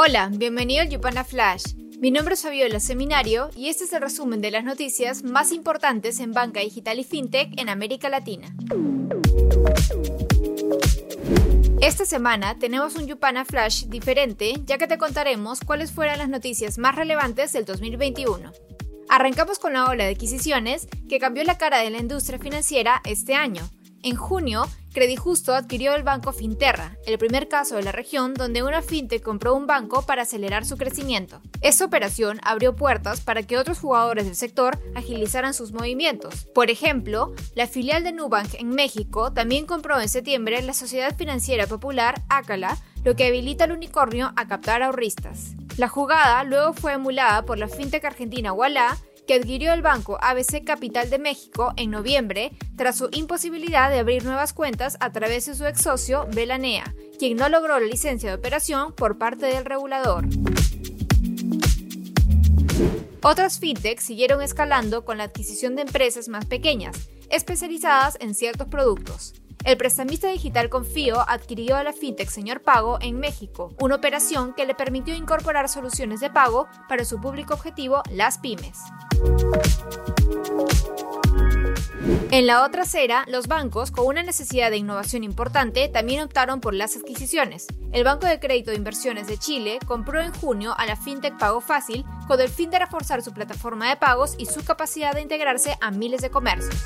Hola, 0.00 0.30
bienvenido 0.32 0.82
al 0.82 0.90
Yupana 0.90 1.24
Flash. 1.24 1.74
Mi 1.98 2.12
nombre 2.12 2.34
es 2.34 2.42
Fabiola 2.42 2.78
Seminario 2.78 3.50
y 3.56 3.68
este 3.68 3.82
es 3.82 3.92
el 3.92 4.00
resumen 4.00 4.40
de 4.40 4.52
las 4.52 4.62
noticias 4.62 5.24
más 5.24 5.50
importantes 5.50 6.20
en 6.20 6.32
banca 6.32 6.60
digital 6.60 7.00
y 7.00 7.02
fintech 7.02 7.60
en 7.60 7.68
América 7.68 8.08
Latina. 8.08 8.46
Esta 11.80 12.06
semana 12.06 12.56
tenemos 12.60 12.94
un 12.94 13.08
Yupana 13.08 13.44
Flash 13.44 13.86
diferente 13.86 14.54
ya 14.64 14.78
que 14.78 14.86
te 14.86 14.98
contaremos 14.98 15.58
cuáles 15.66 15.90
fueran 15.90 16.18
las 16.18 16.28
noticias 16.28 16.78
más 16.78 16.94
relevantes 16.94 17.52
del 17.52 17.64
2021. 17.64 18.52
Arrancamos 19.08 19.58
con 19.58 19.72
la 19.72 19.86
ola 19.86 20.04
de 20.04 20.12
adquisiciones 20.12 20.86
que 21.08 21.18
cambió 21.18 21.42
la 21.42 21.58
cara 21.58 21.78
de 21.78 21.90
la 21.90 21.98
industria 21.98 22.38
financiera 22.38 23.02
este 23.04 23.34
año. 23.34 23.68
En 24.02 24.14
junio, 24.14 24.64
Credijusto 24.92 25.54
adquirió 25.54 25.94
el 25.94 26.02
banco 26.02 26.32
Finterra, 26.32 26.96
el 27.06 27.18
primer 27.18 27.48
caso 27.48 27.76
de 27.76 27.82
la 27.82 27.92
región 27.92 28.34
donde 28.34 28.62
una 28.62 28.80
fintech 28.80 29.22
compró 29.22 29.54
un 29.54 29.66
banco 29.66 30.02
para 30.02 30.22
acelerar 30.22 30.64
su 30.64 30.76
crecimiento. 30.76 31.40
Esta 31.60 31.84
operación 31.84 32.40
abrió 32.42 32.74
puertas 32.74 33.20
para 33.20 33.42
que 33.42 33.58
otros 33.58 33.78
jugadores 33.78 34.24
del 34.24 34.34
sector 34.34 34.78
agilizaran 34.94 35.52
sus 35.52 35.72
movimientos. 35.72 36.46
Por 36.54 36.70
ejemplo, 36.70 37.34
la 37.54 37.66
filial 37.66 38.02
de 38.02 38.12
Nubank 38.12 38.54
en 38.54 38.70
México 38.70 39.32
también 39.32 39.66
compró 39.66 40.00
en 40.00 40.08
septiembre 40.08 40.62
la 40.62 40.74
sociedad 40.74 41.16
financiera 41.16 41.66
popular 41.66 42.22
Acala, 42.28 42.78
lo 43.04 43.14
que 43.14 43.26
habilita 43.26 43.64
al 43.64 43.72
unicornio 43.72 44.32
a 44.36 44.48
captar 44.48 44.82
ahorristas. 44.82 45.52
La 45.76 45.88
jugada 45.88 46.42
luego 46.44 46.72
fue 46.72 46.94
emulada 46.94 47.44
por 47.44 47.58
la 47.58 47.68
fintech 47.68 48.04
argentina 48.04 48.52
Walla, 48.52 48.96
que 49.28 49.34
adquirió 49.34 49.74
el 49.74 49.82
banco 49.82 50.18
ABC 50.22 50.64
Capital 50.64 51.10
de 51.10 51.18
México 51.18 51.74
en 51.76 51.90
noviembre 51.90 52.50
tras 52.76 52.96
su 52.96 53.10
imposibilidad 53.12 53.90
de 53.90 53.98
abrir 53.98 54.24
nuevas 54.24 54.54
cuentas 54.54 54.96
a 55.00 55.12
través 55.12 55.44
de 55.44 55.54
su 55.54 55.66
ex 55.66 55.82
socio 55.82 56.26
Belanea, 56.34 56.94
quien 57.18 57.36
no 57.36 57.50
logró 57.50 57.78
la 57.78 57.86
licencia 57.86 58.30
de 58.30 58.36
operación 58.36 58.94
por 58.94 59.18
parte 59.18 59.44
del 59.44 59.66
regulador. 59.66 60.24
Otras 63.22 63.58
fintechs 63.60 64.04
siguieron 64.04 64.40
escalando 64.40 65.04
con 65.04 65.18
la 65.18 65.24
adquisición 65.24 65.76
de 65.76 65.82
empresas 65.82 66.28
más 66.28 66.46
pequeñas, 66.46 66.96
especializadas 67.28 68.16
en 68.20 68.34
ciertos 68.34 68.68
productos. 68.68 69.34
El 69.64 69.76
prestamista 69.76 70.28
digital 70.28 70.68
Confío 70.68 71.20
adquirió 71.28 71.76
a 71.76 71.84
la 71.84 71.92
fintech 71.92 72.30
Señor 72.30 72.62
Pago 72.62 72.98
en 73.00 73.18
México, 73.18 73.74
una 73.80 73.96
operación 73.96 74.54
que 74.54 74.64
le 74.64 74.74
permitió 74.74 75.14
incorporar 75.14 75.68
soluciones 75.68 76.20
de 76.20 76.30
pago 76.30 76.68
para 76.88 77.04
su 77.04 77.20
público 77.20 77.54
objetivo, 77.54 78.02
las 78.10 78.38
pymes. 78.38 78.78
En 82.30 82.46
la 82.46 82.64
otra 82.64 82.82
acera, 82.82 83.24
los 83.26 83.48
bancos, 83.48 83.90
con 83.90 84.06
una 84.06 84.22
necesidad 84.22 84.70
de 84.70 84.76
innovación 84.76 85.24
importante, 85.24 85.88
también 85.88 86.22
optaron 86.22 86.60
por 86.60 86.74
las 86.74 86.96
adquisiciones. 86.96 87.66
El 87.92 88.04
Banco 88.04 88.26
de 88.26 88.38
Crédito 88.38 88.70
de 88.70 88.76
Inversiones 88.76 89.26
de 89.26 89.38
Chile 89.38 89.78
compró 89.86 90.20
en 90.20 90.32
junio 90.32 90.74
a 90.76 90.86
la 90.86 90.96
fintech 90.96 91.36
Pago 91.38 91.60
Fácil 91.60 92.04
con 92.26 92.40
el 92.40 92.48
fin 92.48 92.70
de 92.70 92.78
reforzar 92.78 93.22
su 93.22 93.32
plataforma 93.32 93.88
de 93.88 93.96
pagos 93.96 94.34
y 94.38 94.46
su 94.46 94.64
capacidad 94.64 95.14
de 95.14 95.22
integrarse 95.22 95.76
a 95.80 95.90
miles 95.90 96.20
de 96.20 96.30
comercios. 96.30 96.84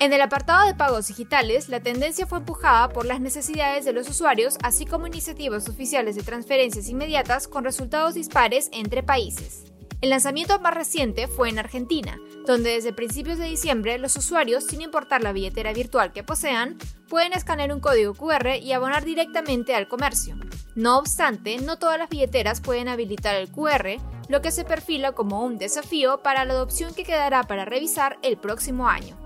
En 0.00 0.14
el 0.14 0.22
apartado 0.22 0.66
de 0.66 0.74
pagos 0.74 1.08
digitales, 1.08 1.68
la 1.68 1.80
tendencia 1.80 2.26
fue 2.26 2.38
empujada 2.38 2.88
por 2.88 3.04
las 3.04 3.20
necesidades 3.20 3.84
de 3.84 3.92
los 3.92 4.08
usuarios, 4.08 4.56
así 4.62 4.86
como 4.86 5.06
iniciativas 5.06 5.68
oficiales 5.68 6.16
de 6.16 6.22
transferencias 6.22 6.88
inmediatas 6.88 7.46
con 7.46 7.64
resultados 7.64 8.14
dispares 8.14 8.70
entre 8.72 9.02
países. 9.02 9.64
El 10.00 10.08
lanzamiento 10.08 10.58
más 10.58 10.72
reciente 10.72 11.28
fue 11.28 11.50
en 11.50 11.58
Argentina, 11.58 12.18
donde 12.46 12.70
desde 12.70 12.94
principios 12.94 13.36
de 13.36 13.44
diciembre 13.44 13.98
los 13.98 14.16
usuarios, 14.16 14.64
sin 14.64 14.80
importar 14.80 15.22
la 15.22 15.34
billetera 15.34 15.74
virtual 15.74 16.14
que 16.14 16.24
posean, 16.24 16.78
pueden 17.06 17.34
escanear 17.34 17.70
un 17.70 17.80
código 17.80 18.14
QR 18.14 18.56
y 18.56 18.72
abonar 18.72 19.04
directamente 19.04 19.74
al 19.74 19.86
comercio. 19.86 20.34
No 20.74 20.96
obstante, 20.96 21.58
no 21.58 21.78
todas 21.78 21.98
las 21.98 22.08
billeteras 22.08 22.62
pueden 22.62 22.88
habilitar 22.88 23.34
el 23.34 23.50
QR, 23.50 24.00
lo 24.30 24.40
que 24.40 24.50
se 24.50 24.64
perfila 24.64 25.12
como 25.12 25.44
un 25.44 25.58
desafío 25.58 26.22
para 26.22 26.46
la 26.46 26.54
adopción 26.54 26.94
que 26.94 27.04
quedará 27.04 27.42
para 27.42 27.66
revisar 27.66 28.18
el 28.22 28.38
próximo 28.38 28.88
año. 28.88 29.19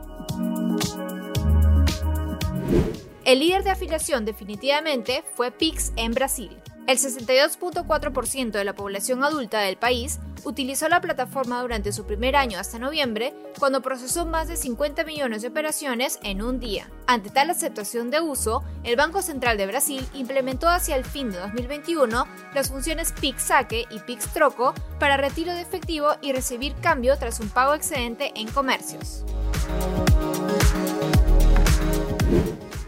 El 3.34 3.40
líder 3.40 3.64
de 3.64 3.70
afiliación 3.70 4.24
definitivamente 4.24 5.24
fue 5.34 5.50
Pix 5.50 5.92
en 5.96 6.12
Brasil. 6.12 6.56
El 6.86 6.98
62.4% 6.98 8.52
de 8.52 8.64
la 8.64 8.76
población 8.76 9.24
adulta 9.24 9.58
del 9.58 9.76
país 9.76 10.20
utilizó 10.44 10.88
la 10.88 11.00
plataforma 11.00 11.60
durante 11.60 11.90
su 11.90 12.06
primer 12.06 12.36
año 12.36 12.60
hasta 12.60 12.78
noviembre, 12.78 13.34
cuando 13.58 13.82
procesó 13.82 14.24
más 14.24 14.46
de 14.46 14.56
50 14.56 15.02
millones 15.02 15.42
de 15.42 15.48
operaciones 15.48 16.20
en 16.22 16.42
un 16.42 16.60
día. 16.60 16.88
Ante 17.08 17.28
tal 17.28 17.50
aceptación 17.50 18.08
de 18.12 18.20
uso, 18.20 18.62
el 18.84 18.94
Banco 18.94 19.20
Central 19.20 19.58
de 19.58 19.66
Brasil 19.66 20.06
implementó 20.14 20.68
hacia 20.68 20.94
el 20.94 21.04
fin 21.04 21.32
de 21.32 21.38
2021 21.38 22.28
las 22.54 22.70
funciones 22.70 23.12
Pix 23.20 23.42
Saque 23.42 23.84
y 23.90 23.98
Pix 23.98 24.32
Troco 24.32 24.74
para 25.00 25.16
retiro 25.16 25.52
de 25.52 25.62
efectivo 25.62 26.10
y 26.22 26.30
recibir 26.30 26.72
cambio 26.76 27.18
tras 27.18 27.40
un 27.40 27.48
pago 27.48 27.74
excedente 27.74 28.30
en 28.36 28.46
comercios. 28.46 29.24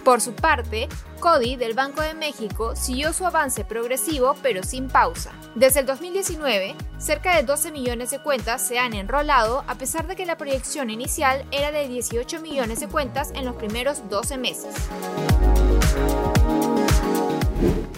Por 0.06 0.20
su 0.20 0.34
parte, 0.34 0.88
Cody 1.18 1.56
del 1.56 1.74
Banco 1.74 2.00
de 2.00 2.14
México 2.14 2.76
siguió 2.76 3.12
su 3.12 3.26
avance 3.26 3.64
progresivo 3.64 4.36
pero 4.40 4.62
sin 4.62 4.86
pausa. 4.86 5.32
Desde 5.56 5.80
el 5.80 5.86
2019, 5.86 6.76
cerca 6.96 7.34
de 7.34 7.42
12 7.42 7.72
millones 7.72 8.12
de 8.12 8.20
cuentas 8.20 8.62
se 8.62 8.78
han 8.78 8.94
enrolado 8.94 9.64
a 9.66 9.74
pesar 9.74 10.06
de 10.06 10.14
que 10.14 10.24
la 10.24 10.38
proyección 10.38 10.90
inicial 10.90 11.44
era 11.50 11.72
de 11.72 11.88
18 11.88 12.40
millones 12.40 12.78
de 12.78 12.86
cuentas 12.86 13.32
en 13.34 13.46
los 13.46 13.56
primeros 13.56 14.08
12 14.08 14.38
meses. 14.38 14.76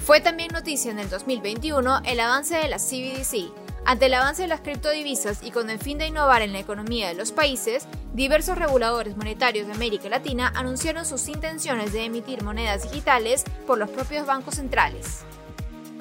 Fue 0.07 0.23
también 0.23 0.49
noticia 0.51 0.91
en 0.91 1.01
el 1.01 1.11
2021 1.11 2.01
el 2.07 2.21
avance 2.21 2.57
de 2.57 2.69
la 2.69 2.79
CBDC, 2.79 3.53
ante 3.85 4.07
el 4.07 4.15
avance 4.15 4.43
de 4.43 4.49
las 4.49 4.61
criptodivisas 4.61 5.43
y 5.43 5.51
con 5.51 5.69
el 5.69 5.79
fin 5.79 5.99
de 5.99 6.07
innovar 6.07 6.41
en 6.41 6.55
la 6.55 6.59
economía 6.59 7.09
de 7.09 7.15
los 7.15 7.33
países, 7.33 7.87
diversos 8.19 8.59
reguladores 8.59 9.17
monetarios 9.17 9.69
de 9.69 9.75
América 9.75 10.09
Latina 10.09 10.53
anunciaron 10.57 11.07
sus 11.07 11.29
intenciones 11.29 11.93
de 11.93 12.05
emitir 12.05 12.43
monedas 12.43 12.83
digitales 12.83 13.45
por 13.65 13.79
los 13.79 13.89
propios 13.91 14.27
bancos 14.27 14.57
centrales. 14.57 15.21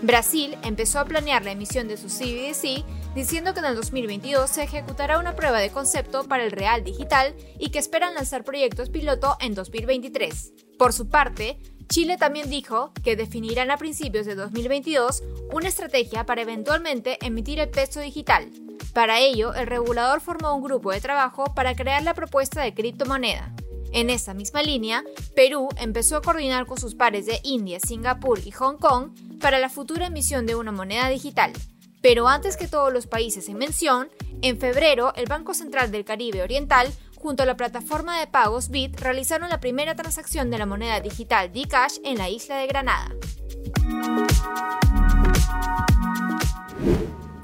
Brasil 0.01 0.57
empezó 0.63 0.97
a 0.99 1.05
planear 1.05 1.45
la 1.45 1.51
emisión 1.51 1.87
de 1.87 1.95
su 1.95 2.07
CBDC 2.07 2.83
diciendo 3.13 3.53
que 3.53 3.59
en 3.59 3.65
el 3.65 3.75
2022 3.75 4.49
se 4.49 4.63
ejecutará 4.63 5.19
una 5.19 5.35
prueba 5.35 5.59
de 5.59 5.69
concepto 5.69 6.23
para 6.23 6.43
el 6.43 6.51
real 6.51 6.83
digital 6.83 7.35
y 7.59 7.69
que 7.69 7.77
esperan 7.77 8.15
lanzar 8.15 8.43
proyectos 8.43 8.89
piloto 8.89 9.37
en 9.39 9.53
2023. 9.53 10.53
Por 10.79 10.93
su 10.93 11.09
parte, 11.09 11.59
Chile 11.87 12.17
también 12.17 12.49
dijo 12.49 12.93
que 13.03 13.15
definirán 13.15 13.69
a 13.69 13.77
principios 13.77 14.25
de 14.25 14.33
2022 14.33 15.21
una 15.53 15.67
estrategia 15.67 16.25
para 16.25 16.41
eventualmente 16.41 17.23
emitir 17.23 17.59
el 17.59 17.69
peso 17.69 17.99
digital. 17.99 18.51
Para 18.93 19.19
ello, 19.19 19.53
el 19.53 19.67
regulador 19.67 20.21
formó 20.21 20.55
un 20.55 20.63
grupo 20.63 20.91
de 20.91 21.01
trabajo 21.01 21.53
para 21.53 21.75
crear 21.75 22.03
la 22.03 22.13
propuesta 22.13 22.61
de 22.61 22.73
criptomoneda. 22.73 23.53
En 23.93 24.09
esa 24.09 24.33
misma 24.33 24.61
línea, 24.63 25.03
Perú 25.35 25.69
empezó 25.77 26.17
a 26.17 26.21
coordinar 26.21 26.65
con 26.65 26.77
sus 26.77 26.95
pares 26.95 27.25
de 27.25 27.39
India, 27.43 27.79
Singapur 27.79 28.39
y 28.45 28.51
Hong 28.51 28.77
Kong 28.77 29.11
para 29.39 29.59
la 29.59 29.69
futura 29.69 30.07
emisión 30.07 30.45
de 30.45 30.55
una 30.55 30.71
moneda 30.71 31.09
digital. 31.09 31.53
Pero 32.01 32.27
antes 32.27 32.57
que 32.57 32.67
todos 32.67 32.91
los 32.91 33.07
países 33.07 33.49
en 33.49 33.57
mención, 33.57 34.09
en 34.41 34.59
febrero 34.59 35.13
el 35.15 35.25
Banco 35.25 35.53
Central 35.53 35.91
del 35.91 36.05
Caribe 36.05 36.43
Oriental 36.43 36.91
junto 37.15 37.43
a 37.43 37.45
la 37.45 37.57
plataforma 37.57 38.19
de 38.19 38.27
pagos 38.27 38.69
Bit, 38.69 38.99
realizaron 38.99 39.49
la 39.49 39.59
primera 39.59 39.95
transacción 39.95 40.51
de 40.51 40.59
la 40.59 40.65
moneda 40.65 40.99
digital 41.01 41.51
Dcash 41.51 41.97
en 42.03 42.17
la 42.17 42.29
isla 42.29 42.57
de 42.57 42.67
Granada. 42.67 43.09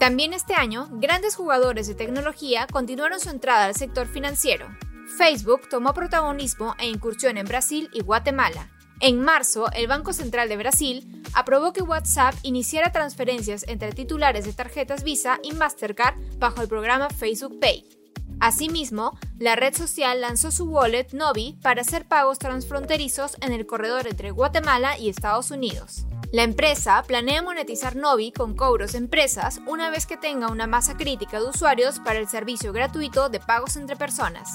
También 0.03 0.33
este 0.33 0.53
año, 0.53 0.89
grandes 0.91 1.37
jugadores 1.37 1.87
de 1.87 1.95
tecnología 1.95 2.67
continuaron 2.69 3.21
su 3.21 3.29
entrada 3.29 3.67
al 3.67 3.73
sector 3.73 4.05
financiero. 4.05 4.67
Facebook 5.17 5.69
tomó 5.69 5.93
protagonismo 5.93 6.75
e 6.77 6.89
incursión 6.89 7.37
en 7.37 7.45
Brasil 7.45 7.89
y 7.93 8.01
Guatemala. 8.01 8.69
En 8.99 9.21
marzo, 9.21 9.71
el 9.71 9.87
Banco 9.87 10.11
Central 10.11 10.49
de 10.49 10.57
Brasil 10.57 11.23
aprobó 11.33 11.71
que 11.71 11.83
WhatsApp 11.83 12.35
iniciara 12.43 12.91
transferencias 12.91 13.63
entre 13.69 13.93
titulares 13.93 14.43
de 14.43 14.51
tarjetas 14.51 15.05
Visa 15.05 15.39
y 15.41 15.53
Mastercard 15.53 16.15
bajo 16.37 16.61
el 16.61 16.67
programa 16.67 17.09
Facebook 17.09 17.57
Pay. 17.61 17.87
Asimismo, 18.41 19.17
la 19.39 19.55
red 19.55 19.73
social 19.73 20.19
lanzó 20.19 20.51
su 20.51 20.65
wallet 20.65 21.13
Novi 21.13 21.57
para 21.61 21.79
hacer 21.79 22.09
pagos 22.09 22.39
transfronterizos 22.39 23.37
en 23.39 23.53
el 23.53 23.65
corredor 23.65 24.05
entre 24.05 24.31
Guatemala 24.31 24.99
y 24.99 25.07
Estados 25.07 25.49
Unidos. 25.49 26.05
La 26.33 26.41
empresa 26.41 27.03
planea 27.05 27.43
monetizar 27.43 27.95
Novi 27.95 28.31
con 28.31 28.55
cobros 28.55 28.95
empresas 28.95 29.61
una 29.67 29.91
vez 29.91 30.07
que 30.07 30.17
tenga 30.17 30.47
una 30.47 30.65
masa 30.65 30.97
crítica 30.97 31.39
de 31.39 31.47
usuarios 31.47 31.99
para 31.99 32.17
el 32.17 32.27
servicio 32.27 32.73
gratuito 32.73 33.29
de 33.29 33.39
pagos 33.39 33.75
entre 33.75 33.95
personas. 33.95 34.49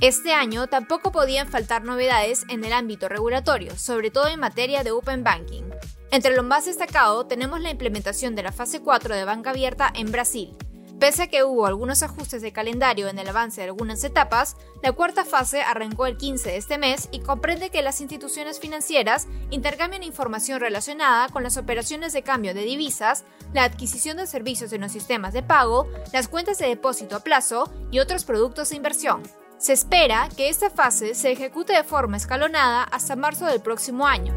Este 0.00 0.32
año 0.32 0.68
tampoco 0.68 1.12
podían 1.12 1.48
faltar 1.48 1.84
novedades 1.84 2.46
en 2.48 2.64
el 2.64 2.72
ámbito 2.72 3.10
regulatorio, 3.10 3.78
sobre 3.78 4.10
todo 4.10 4.28
en 4.28 4.40
materia 4.40 4.84
de 4.84 4.92
Open 4.92 5.22
Banking. 5.22 5.64
Entre 6.10 6.34
lo 6.34 6.42
más 6.42 6.64
destacado 6.64 7.26
tenemos 7.26 7.60
la 7.60 7.70
implementación 7.70 8.34
de 8.34 8.44
la 8.44 8.52
fase 8.52 8.80
4 8.80 9.16
de 9.16 9.24
banca 9.26 9.50
abierta 9.50 9.92
en 9.94 10.10
Brasil. 10.10 10.56
Pese 11.00 11.22
a 11.22 11.26
que 11.28 11.44
hubo 11.44 11.64
algunos 11.64 12.02
ajustes 12.02 12.42
de 12.42 12.52
calendario 12.52 13.08
en 13.08 13.18
el 13.18 13.26
avance 13.26 13.62
de 13.62 13.68
algunas 13.68 14.04
etapas, 14.04 14.56
la 14.82 14.92
cuarta 14.92 15.24
fase 15.24 15.62
arrancó 15.62 16.04
el 16.04 16.18
15 16.18 16.50
de 16.50 16.56
este 16.58 16.76
mes 16.76 17.08
y 17.10 17.20
comprende 17.20 17.70
que 17.70 17.80
las 17.80 18.02
instituciones 18.02 18.60
financieras 18.60 19.26
intercambian 19.48 20.02
información 20.02 20.60
relacionada 20.60 21.30
con 21.30 21.42
las 21.42 21.56
operaciones 21.56 22.12
de 22.12 22.22
cambio 22.22 22.52
de 22.52 22.64
divisas, 22.64 23.24
la 23.54 23.64
adquisición 23.64 24.18
de 24.18 24.26
servicios 24.26 24.74
en 24.74 24.82
los 24.82 24.92
sistemas 24.92 25.32
de 25.32 25.42
pago, 25.42 25.88
las 26.12 26.28
cuentas 26.28 26.58
de 26.58 26.68
depósito 26.68 27.16
a 27.16 27.20
plazo 27.20 27.72
y 27.90 27.98
otros 27.98 28.24
productos 28.24 28.68
de 28.68 28.76
inversión. 28.76 29.22
Se 29.56 29.72
espera 29.72 30.28
que 30.36 30.50
esta 30.50 30.68
fase 30.68 31.14
se 31.14 31.32
ejecute 31.32 31.72
de 31.72 31.82
forma 31.82 32.18
escalonada 32.18 32.82
hasta 32.82 33.16
marzo 33.16 33.46
del 33.46 33.62
próximo 33.62 34.06
año. 34.06 34.34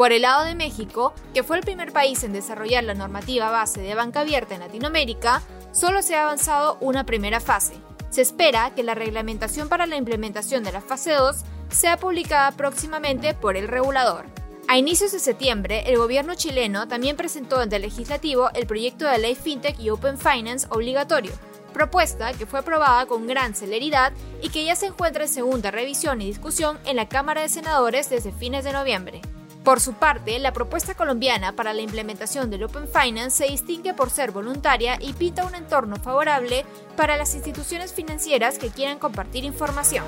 Por 0.00 0.12
el 0.12 0.22
lado 0.22 0.46
de 0.46 0.54
México, 0.54 1.12
que 1.34 1.42
fue 1.42 1.58
el 1.58 1.62
primer 1.62 1.92
país 1.92 2.24
en 2.24 2.32
desarrollar 2.32 2.82
la 2.84 2.94
normativa 2.94 3.50
base 3.50 3.82
de 3.82 3.94
banca 3.94 4.20
abierta 4.20 4.54
en 4.54 4.62
Latinoamérica, 4.62 5.42
solo 5.72 6.00
se 6.00 6.14
ha 6.14 6.22
avanzado 6.22 6.78
una 6.80 7.04
primera 7.04 7.38
fase. 7.38 7.74
Se 8.08 8.22
espera 8.22 8.74
que 8.74 8.82
la 8.82 8.94
reglamentación 8.94 9.68
para 9.68 9.84
la 9.84 9.96
implementación 9.96 10.64
de 10.64 10.72
la 10.72 10.80
fase 10.80 11.12
2 11.12 11.36
sea 11.68 11.98
publicada 11.98 12.50
próximamente 12.52 13.34
por 13.34 13.58
el 13.58 13.68
regulador. 13.68 14.24
A 14.68 14.78
inicios 14.78 15.12
de 15.12 15.18
septiembre, 15.18 15.82
el 15.84 15.98
gobierno 15.98 16.34
chileno 16.34 16.88
también 16.88 17.18
presentó 17.18 17.58
ante 17.58 17.76
el 17.76 17.82
legislativo 17.82 18.48
el 18.54 18.66
proyecto 18.66 19.04
de 19.04 19.18
ley 19.18 19.34
FinTech 19.34 19.78
y 19.78 19.90
Open 19.90 20.16
Finance 20.16 20.66
obligatorio, 20.70 21.32
propuesta 21.74 22.32
que 22.32 22.46
fue 22.46 22.60
aprobada 22.60 23.04
con 23.04 23.26
gran 23.26 23.54
celeridad 23.54 24.14
y 24.40 24.48
que 24.48 24.64
ya 24.64 24.76
se 24.76 24.86
encuentra 24.86 25.24
en 25.24 25.28
segunda 25.28 25.70
revisión 25.70 26.22
y 26.22 26.24
discusión 26.24 26.78
en 26.86 26.96
la 26.96 27.06
Cámara 27.06 27.42
de 27.42 27.50
Senadores 27.50 28.08
desde 28.08 28.32
fines 28.32 28.64
de 28.64 28.72
noviembre. 28.72 29.20
Por 29.64 29.78
su 29.80 29.92
parte, 29.92 30.38
la 30.38 30.52
propuesta 30.52 30.94
colombiana 30.94 31.52
para 31.52 31.74
la 31.74 31.82
implementación 31.82 32.50
del 32.50 32.64
Open 32.64 32.88
Finance 32.88 33.44
se 33.44 33.50
distingue 33.50 33.92
por 33.92 34.10
ser 34.10 34.30
voluntaria 34.30 34.96
y 35.00 35.12
pinta 35.12 35.44
un 35.44 35.54
entorno 35.54 35.96
favorable 35.96 36.64
para 36.96 37.16
las 37.16 37.34
instituciones 37.34 37.92
financieras 37.92 38.58
que 38.58 38.70
quieran 38.70 38.98
compartir 38.98 39.44
información. 39.44 40.04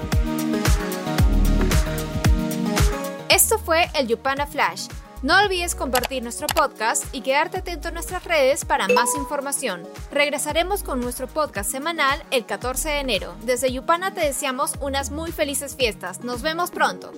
Esto 3.28 3.58
fue 3.58 3.90
el 3.94 4.08
Yupana 4.08 4.46
Flash. 4.46 4.88
No 5.22 5.38
olvides 5.38 5.76
compartir 5.76 6.22
nuestro 6.22 6.48
podcast 6.48 7.04
y 7.14 7.20
quedarte 7.20 7.58
atento 7.58 7.88
a 7.88 7.90
nuestras 7.92 8.24
redes 8.24 8.64
para 8.64 8.88
más 8.88 9.14
información. 9.16 9.84
Regresaremos 10.10 10.82
con 10.82 11.00
nuestro 11.00 11.28
podcast 11.28 11.70
semanal 11.70 12.20
el 12.32 12.44
14 12.44 12.88
de 12.88 12.98
enero. 12.98 13.34
Desde 13.42 13.70
Yupana 13.70 14.12
te 14.12 14.20
deseamos 14.20 14.72
unas 14.80 15.12
muy 15.12 15.30
felices 15.30 15.76
fiestas. 15.76 16.24
Nos 16.24 16.42
vemos 16.42 16.72
pronto. 16.72 17.12